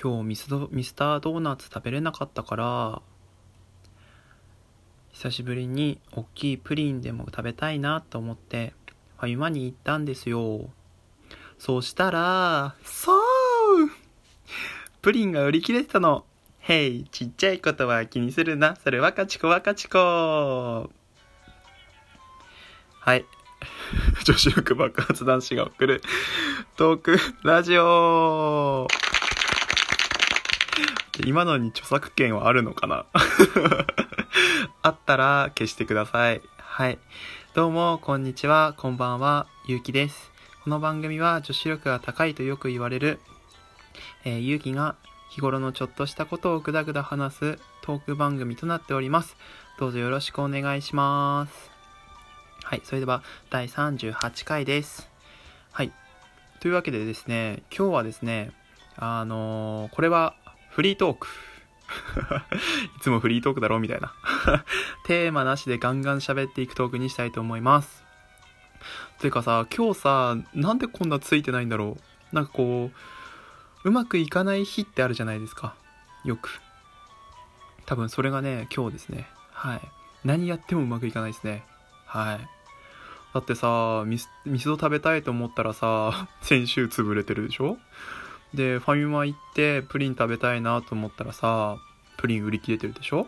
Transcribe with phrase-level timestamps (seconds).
[0.00, 3.02] 今日ミスドミスタードーナツ食べれなかったから
[5.12, 8.74] 久しぶりに大きいプリンでも食べたいなと思って
[9.16, 10.68] ファミマに行ったんですよ。
[11.58, 13.20] そうしたらそう
[15.00, 16.26] プリンが売り切れてたの。
[16.58, 18.76] へいちっちゃいことは気にするな。
[18.76, 20.90] それはかちこわかちこ
[23.00, 23.24] はい。
[24.24, 26.02] 女子力爆発男子が送る
[26.76, 28.86] トークラジオ。
[31.24, 33.06] 今のに著作権はあるのかな？
[34.82, 36.42] あったら消してください。
[36.58, 36.98] はい。
[37.54, 40.30] どうも、こんにちは、こんばんは、ゆうきです。
[40.62, 43.18] この番組は女子力が高いとよく言われる、
[44.24, 44.96] えー、ゆうきが
[45.30, 49.38] 日頃のちょっとしたことをぐだぐだ話すトーク番組となっております。
[49.78, 51.70] どうぞよろしくお願いします。
[52.62, 52.82] はい。
[52.84, 55.08] それでは、第38回です。
[55.72, 55.92] はい。
[56.60, 58.52] というわけでですね、今日はですね、
[58.96, 60.34] あのー、これは
[60.76, 61.26] フリートーク。
[62.98, 63.78] いつもフリートークだろ？
[63.80, 64.12] みたいな。
[65.06, 68.04] テーマなしでガンガン喋っていくトークにしたいと思います。
[69.18, 71.96] ていうかさ、今日さ、なんでこんなついてないんだろ
[72.30, 72.34] う？
[72.34, 72.90] なんかこ
[73.84, 75.74] う、うまくいかない日ってあるじゃないですか。
[76.26, 76.60] よく。
[77.86, 79.30] 多分それがね、今日ですね。
[79.52, 79.80] はい。
[80.26, 81.64] 何やってもうまくいかないですね。
[82.04, 82.40] はい。
[83.32, 87.78] だってさ、ミス、ミスド食べたいと思ったらさ、 先週潰れてるでしょ？
[88.54, 91.76] で、ファミマ行ってプリン食べたいなと思ったらさ、
[92.16, 93.26] プリン売り切れてるでしょ？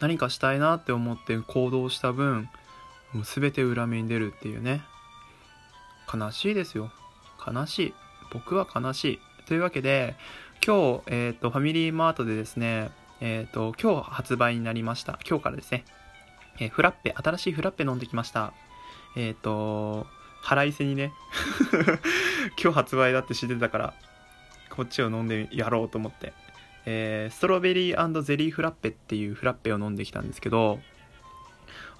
[0.00, 2.48] 何かしたいなって思って行動した分、
[3.12, 4.82] もう全て裏目に出るっていうね。
[6.12, 6.90] 悲しいですよ。
[7.46, 7.94] 悲しい。
[8.32, 9.20] 僕は悲しい。
[9.46, 10.16] というわけで、
[10.64, 15.18] 今日、えっ、ー、と、ファミリーマートでですね、えっ、ー、と、今日発売になりました。
[15.28, 15.84] 今日からですね。
[16.58, 18.52] えー、フラッペ、新しいフラッペ飲んできました。
[19.16, 20.06] えっ、と、
[20.40, 21.12] 腹いせにね。
[22.62, 23.94] 今日発売だって知ってたから
[24.70, 26.32] こっちを飲んでやろうと思って、
[26.86, 30.80] えー、ストロベリーゼリーフラッペっていうフラッペを飲んできたんですけど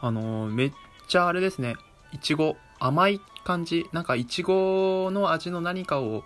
[0.00, 0.72] あのー、めっ
[1.08, 1.76] ちゃあれですね。
[2.12, 3.86] いちご甘い感じ。
[3.92, 6.24] なんかいちごの味の何かを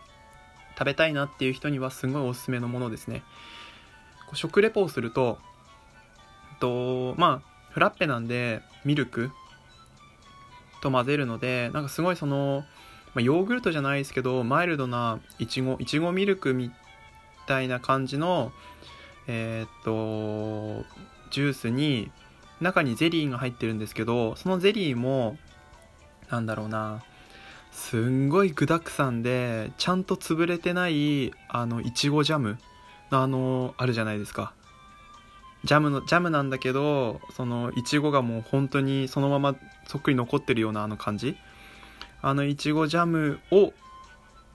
[0.79, 3.23] 食べたいなっていう人にはすごいおすすめのものですね。
[4.33, 5.39] 食レポをすると
[6.61, 9.31] とまあフラッペなんでミルク
[10.85, 12.65] と混ぜるのでなんかすごいその、
[13.15, 16.71] まあ、ヨーグルトじゃないですけどマイルドないちごいちごミルクみ
[17.47, 18.53] たいな感じの
[19.27, 20.87] えー、っと
[21.31, 22.11] ジュースに
[22.61, 25.39] 中にゼリーが入ってるんですけどそのゼリーも
[26.31, 27.03] なんだろうな
[27.73, 32.59] すんごい具だくさんでちゃんと潰れてないあのいちごジャム
[33.11, 34.53] のあのあるじゃないですか。
[35.65, 41.37] ジャムの、ジャムなんだけど、その、いちごがもう本当にそのままそっくり残ってるようなあの感じ。
[42.23, 43.73] あのいちごジャムを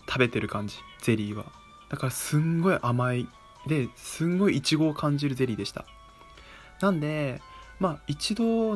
[0.07, 1.45] 食べてる感じ、ゼリーは。
[1.89, 3.27] だからすんごい甘い。
[3.67, 5.85] で、すんごいいちごを感じるゼリーでした。
[6.81, 7.41] なんで、
[7.79, 8.75] まあ一度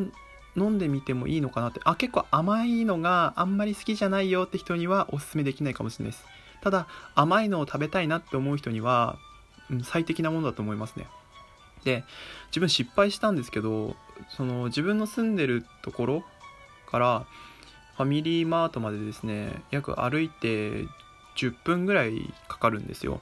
[0.56, 1.82] 飲んでみてもいいのかなって。
[1.84, 6.26] あ、結構甘いのがあんまり好きじゃないよって人にはおすすめできないかもしれないです。
[6.62, 9.18] ただ、甘いのを食べたいなって思う人には、
[9.84, 11.08] 最適なものだと思いますね。
[11.84, 12.04] で
[12.48, 13.96] 自分失敗したんですけど
[14.30, 16.24] その自分の住んでるところ
[16.90, 17.26] から
[17.98, 20.86] ファミリーマートまでですね約歩いて
[21.36, 23.22] 10分ぐらいかかるんですよ。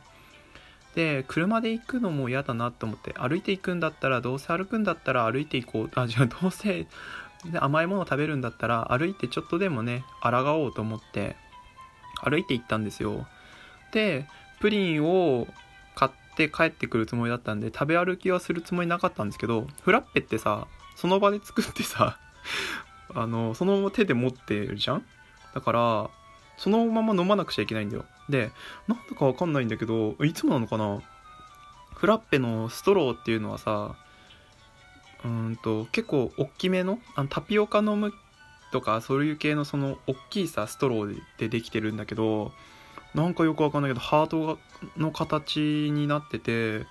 [0.96, 6.86] で車で行くのも嫌だなと思って歩いて行くんだったらどうせ歩くんだったら歩いて行こうあじゃあどうせ
[7.54, 10.30] 甘いもの食べるんだったら歩いてちょっとでもね抗
[10.62, 11.38] おうと思って
[12.22, 13.26] 歩いて行ったんですよ。
[13.94, 14.28] で
[14.60, 15.48] プリンを
[16.46, 22.18] って帰ってくるつもりだったんで食べ歩きはするつもりなかったんですけどフラッペってさその場で作ってさ
[23.14, 25.06] あのそのまま手で持ってるじゃん？
[25.54, 26.10] だから
[26.58, 28.06] そのまま飲まなくちゃいけないんだよ。
[28.30, 28.52] で
[28.88, 31.02] なんだかわかんないんだけどいつもなのかな？
[31.96, 33.96] フラッペのストローっていうのはさ
[35.26, 38.14] うんと結構大きめのあのタピオカ飲む
[38.72, 42.54] とかそういう系のその大きいさストローでできてるんだけど
[43.14, 44.60] なんかよくわかんないけどハート
[44.98, 45.60] の形
[45.92, 46.86] になってて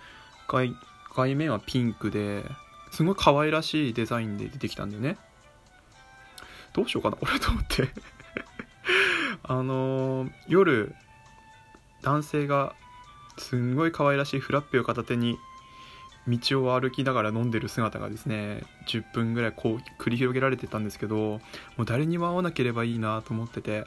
[0.49, 0.75] 外
[1.15, 2.45] 外面はピンクで
[2.93, 5.17] すごい可愛らしいデザインで出てきたんだよね。
[6.73, 7.89] どうしようかな俺と思って。
[9.43, 10.95] あのー、夜
[12.03, 12.75] 男性が
[13.39, 15.39] すんごい可愛らしいフラッペを片手に
[16.29, 21.41] 道を歩きながら飲んでる姿がですね10分ぐらいこう繰り広げられてたんですけども
[21.79, 23.87] う誰にも会わなければいいなと思ってて。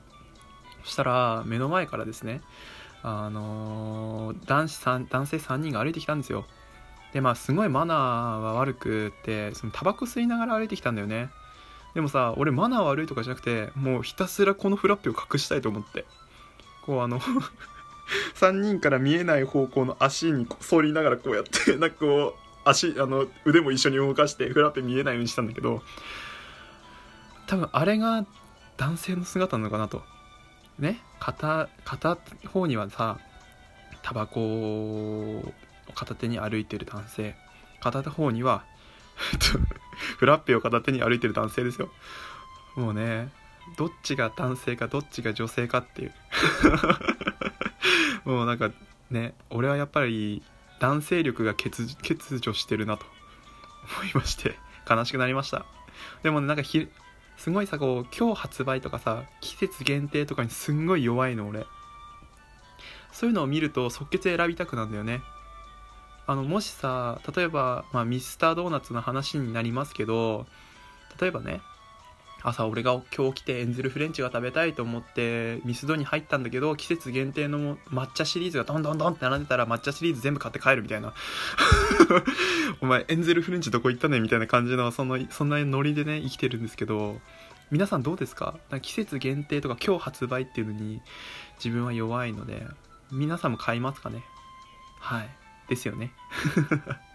[0.83, 2.41] したら目の前からですね
[3.01, 6.45] あのー、男子3男性3人が歩いてきたんですよ。
[7.13, 7.97] でまあすごいマナー
[8.39, 11.29] は悪くってそのタバコ吸いながら歩いてきたんだよね。
[11.93, 16.05] でもさ俺マナー悪いとかじゃなくてもうひたすらこのフラッペを隠したいと思って。
[16.85, 17.19] こうあの
[18.35, 25.81] 3人から見えない方向の足に反りながらこうやって なんかこう足あの腕も一緒に動かしてフラッペ見えないようにしたんだけど
[27.47, 28.25] 多分あれが
[28.77, 30.01] 男性の姿なのかなと。
[30.79, 32.17] ね片片
[32.51, 33.19] 方にはさ
[34.01, 35.53] タバコを
[35.95, 37.35] 片手に歩いてる男性。
[37.79, 38.63] 片方には
[40.17, 41.91] フラッペを片手に歩いてる男性ですよ。
[42.75, 43.29] もうね
[43.77, 46.13] どっちが男性かどっちが女性かっていう。
[48.25, 48.71] もうなんか
[49.11, 50.41] ね俺はやっぱり
[50.79, 53.05] 男性力が欠如してるなと
[54.01, 54.57] 思いまして
[54.89, 55.65] 悲しくなりました。
[56.23, 56.89] でもねなんかひ
[57.37, 61.65] すごいさこう今日発売とかさ季節限定とかにすんごい弱いの俺。
[63.11, 65.21] そういうのを見ると即決選びたくなるんだよね。
[66.25, 70.45] あのもしさ例えば、まあ、ミスタードーナツの話になりますけど
[71.19, 71.61] 例えばね
[72.43, 81.13] 朝俺が今日来てエンゼルフレンチが食べたいと思ってミスドに入ったんだけど季節限定の抹茶シリーズがどんどんどんって並んでたら抹茶シリーズ全部買って帰るみたいな。
[82.81, 87.19] お前エンゼルフレンチどこ行ったねみたいな感じのそのそんなノリでね生きてるんですけど
[87.71, 88.55] 皆さんどうですか？
[88.69, 91.01] か季節限定とか今日発売っていうのに
[91.63, 92.67] 自分は弱いので
[93.11, 94.23] 皆さんも買いますかね？
[94.99, 95.29] はい。
[95.69, 96.11] ですよね。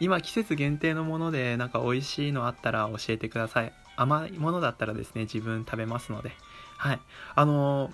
[0.00, 6.32] 今季節限定のものでなんか美味しいのあったら教えてください甘いものだったらですね、自分食べますので。
[6.76, 7.00] はい。
[7.34, 7.92] あのー、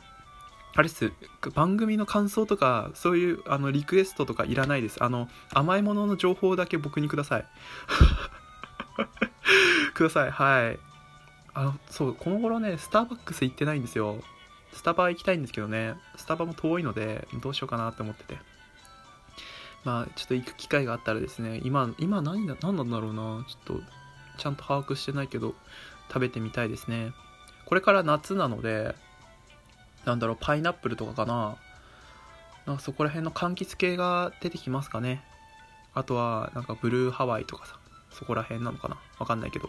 [0.76, 1.12] あれっす、
[1.54, 5.02] 番組の感想とか、そういう、あの、リクエストとかいらないです。
[5.02, 7.44] あの、甘いものの情報だけ僕にください。
[9.94, 10.30] ください。
[10.30, 10.78] はい。
[11.52, 14.22] あの、そう、この頃ね、スターバックス行ってないんですよ。
[14.72, 18.38] スタバ行きたいんですけどね、スタバも遠いので、どうしようかなって思ってて。
[19.84, 23.82] まあ、ちょっと行く機会があったらですね、今、今何だ、何なんだろうな、ちょっと、
[24.38, 25.54] ちゃんと把握してないけど、
[26.08, 27.12] 食べてみたいですね。
[27.64, 28.96] これから夏なので
[30.04, 31.56] なんだろうパイナップルとかかな。
[32.66, 35.22] なんかそこら辺の柑橘系が出てきますかね。
[35.94, 37.78] あとはなんかブルーハワイとかさ
[38.10, 38.98] そこら辺なのかな。
[39.18, 39.68] わかんないけど。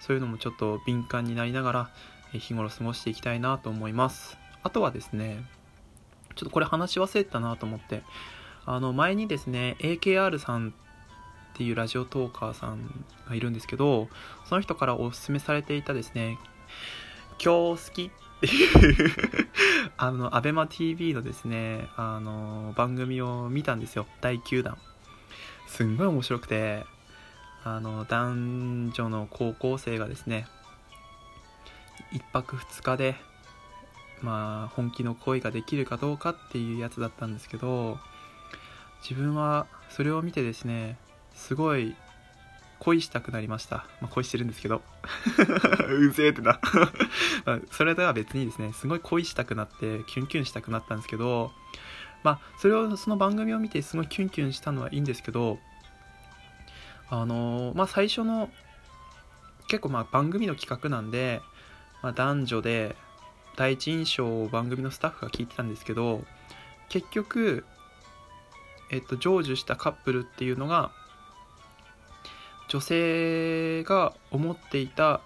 [0.00, 1.90] そういうのもちょっと敏感になりながら
[2.32, 4.36] 日頃過ごしていきたいなと思います。
[4.62, 5.44] あとはですね
[6.34, 8.02] ちょっとこれ話し忘れたなと思って
[8.66, 10.74] あの前にですね AKR さん
[11.54, 14.08] っていうラジオトーカーさんがいるんですけど、
[14.48, 16.36] その人からおすすめされていたですね、
[17.42, 19.14] 今日好きっていう
[19.96, 24.06] あの、アベマ TV のですね、あの、番組を見たんですよ。
[24.20, 24.76] 第9弾。
[25.68, 26.84] すんごい面白くて、
[27.62, 30.48] あの、男女の高校生がですね、
[32.12, 33.16] 1泊2日で、
[34.22, 37.98] まあ、本気の恋ができるかどうかっていうやつだったんですけど、
[39.08, 40.96] 自分はそれを見てですね、
[41.34, 41.94] すごい
[42.78, 43.86] 恋したくなりました。
[44.00, 44.82] まあ、恋してるんですけど。
[45.88, 46.58] うぜえってな、
[47.70, 51.52] それとは別にですね、すごい恋したくなって、キュンキュンしたくなったんですけど、
[52.22, 55.58] まあ、それを、その番組を見てすごいキュンキュンしたのはいいんですけど、
[57.10, 58.50] あのー、まあ、最初の、
[59.68, 61.40] 結構まあ番組の企画なんで、
[62.02, 62.96] まあ、男女で
[63.56, 66.24] 第一印象を番組のスタッフが聞いてたんですけど、
[66.88, 67.64] 結局、
[68.94, 70.92] えっと、成就したカップルっていうのが、
[72.68, 75.20] 女性が思っていた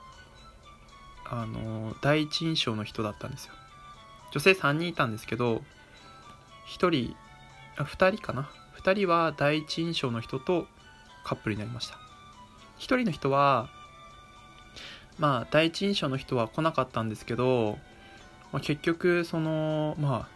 [1.25, 3.53] あの第一印象の人だったんですよ。
[4.33, 5.63] 女性3人いたんですけど
[6.67, 7.17] 1人
[7.77, 8.51] 2人かな
[8.83, 10.67] ？2人は第一印象の人と
[11.25, 11.95] カップルになりました。
[12.79, 13.69] 1人の人は
[15.19, 17.79] まあ第一印象の人は来なかったんですけど、
[18.53, 20.29] まあ、結局そのま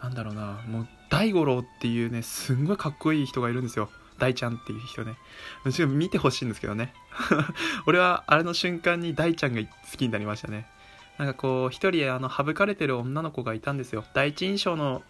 [0.00, 5.16] あなんだろうなもう大五郎っていうねすんごいかっこいい人がいるんですよ大ちゃんっていう人ね。
[5.64, 6.94] もちろん見てほしいんですけどね。
[7.86, 10.66] 俺はあれの瞬間に大ちゃんが好きになりましたね。
[11.18, 14.04] なんかこう、一人あの省かれてる女の子がいたんですよ。
[14.14, 15.02] 第一印象の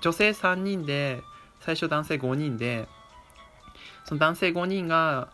[0.00, 1.22] 女性3人で、
[1.60, 2.88] 最初男性5人で、
[4.04, 5.28] その男性5人が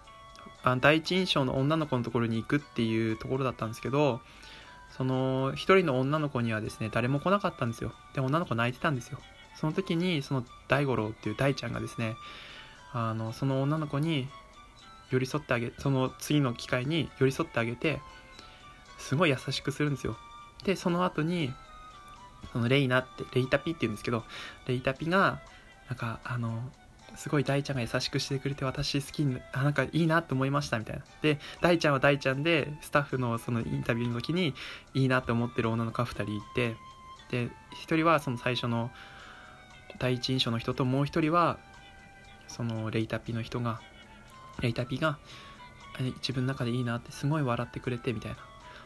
[0.62, 4.20] あ第一印象の女の子のところに行くっていうところだったんですけど、
[4.96, 7.92] その一人の女の子にはですね、誰も来なかったんですよ。
[8.14, 9.18] で、女の子泣いてたんですよ。
[9.56, 12.16] その時に、その大五郎っていう大ちゃんがですね、
[12.92, 14.28] あのその女の子に
[15.10, 18.00] 寄り添ってあげその次の機会に寄り添ってあげて
[18.98, 20.16] すごい優しくするんですよ。
[20.64, 21.52] でその後に
[22.52, 24.24] そのレイナってレイタピって言うんですけど
[24.66, 25.40] レイタピが
[25.88, 26.60] なんかあの
[27.16, 31.02] すごい大ちゃんが優しくしてくれて私好きになんかいいなって思いましたみたいな。
[31.22, 34.54] で大ちゃんは大ちゃんでスタッフのそのインタビューの時に
[34.94, 36.76] いいなって思ってる女の子が2人いて
[37.30, 37.50] で
[37.86, 38.90] 1人はその最初の
[39.98, 41.58] 第一印象の人ともう1人は
[42.48, 43.80] そのレイタピの人が
[44.60, 45.18] レイタピが
[45.98, 48.38] 自分の中でいいなってすごい笑ってくれてみたいな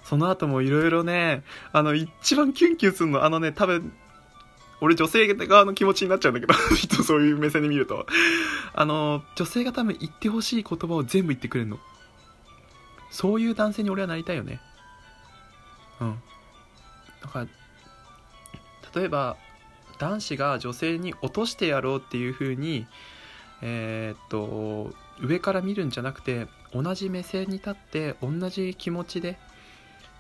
[0.03, 1.43] その後もいろいろね
[1.73, 3.93] あの一番キュンキュンするのあのね多分
[4.81, 6.55] 俺女性側の気持ちになっちゃうんだけど、
[7.05, 8.07] そういう目線で見ると。
[8.75, 11.79] あの、女性が多分言ってほしい言葉を全部言ってくれるの。
[13.11, 14.61] そういう男性に俺はなりたいよね。
[16.01, 16.23] うん。
[17.23, 17.47] だから、
[19.01, 19.37] 例えば、
[19.99, 22.87] 男子が女性に落としてやろうっていう風に、
[23.63, 29.39] えー、っと、上から見るんじゃなくて、同じ目線に立って、同じ気持ちで、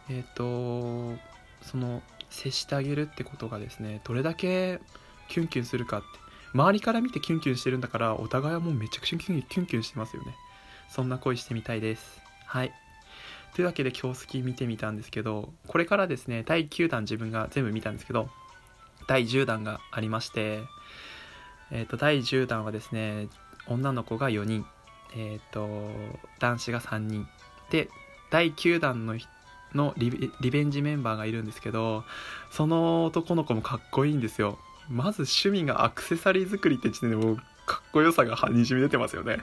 [0.08, 1.14] え、っと、
[1.62, 4.80] その、接してあげるってことがですね、どれだけ
[5.28, 6.06] キュンキュンするかって。
[6.52, 10.34] 周りから見てキュンキュンしてるんだから、お互いはもうめちゃくちゃキュンキュンキュンしてますよね。
[10.88, 12.20] そんな恋してみたいです。
[12.46, 12.72] はい。
[13.54, 18.28] というわけで今日好き見てみたんですけど、これからですね、第9弾自分が全部見たんですけど、
[19.06, 20.64] 第10弾がありまして、
[21.70, 23.28] えっ、ー、と、第10弾はですね、
[23.66, 24.66] 女の子が4人、
[25.16, 25.90] えっ、ー、と、
[26.40, 27.28] 男子が3人。
[27.70, 27.88] で、
[28.30, 29.18] 第9弾の
[29.74, 32.04] のリベンジメンバーがいるんですけど、
[32.50, 34.58] その男の子もかっこいいんですよ。
[34.88, 39.38] まず趣味がアクセサリー作りって時点でもうかっこよさがにじみ出てますよね。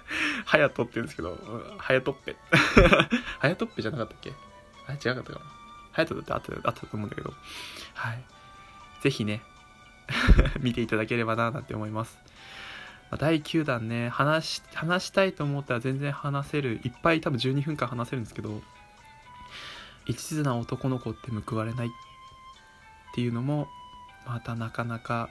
[0.45, 1.37] はやとって言うんですけど、
[1.77, 2.35] はやとっぺ。
[3.39, 4.31] はやとっぺじゃなかったっけ？
[4.87, 5.39] あ、違かったかな。
[5.39, 7.33] はやとってあったあったと思うんだけど。
[7.93, 8.23] はい。
[9.01, 9.41] ぜひね、
[10.59, 12.17] 見ていただければななんて思います。
[13.19, 16.79] 第9弾ね、話話したいと思ったら全然話せる。
[16.83, 18.61] いっぱい多分12分間話せるんですけど、
[20.05, 21.91] 一途な男の子って報われないっ
[23.13, 23.67] ていうのも、
[24.25, 25.29] またなかなか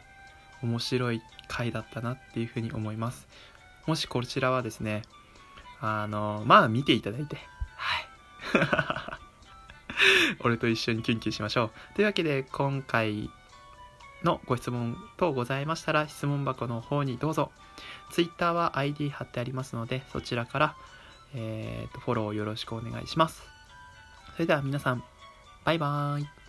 [0.62, 3.26] 面白い回だったなっていうふうに思います。
[3.86, 5.02] もしこちらはですね、
[5.80, 7.38] あの、まあ見ていただいて、
[7.76, 8.06] はい。
[10.40, 11.70] 俺と一緒にキュンキュンしましょう。
[11.94, 13.30] というわけで、今回
[14.24, 17.50] のご質問等ございましたら、質問箱の方にどうぞ。
[18.10, 20.76] Twitter は ID 貼ってありますので、そちらから、
[21.34, 23.42] えーと、フォローよろしくお願いします。
[24.34, 25.02] それでは皆さん、
[25.64, 26.39] バイバーイ。